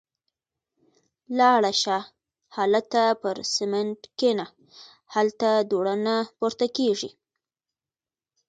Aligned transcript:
–لاړه 1.37 1.71
شه. 1.81 1.99
هالته 2.55 3.03
پر 3.21 3.35
سمڼت 3.53 4.01
کېنه. 4.19 4.45
هلته 5.13 5.49
دوړه 5.69 5.95
نه 6.05 6.15
پورته 6.37 6.65
کېږي. 6.77 7.09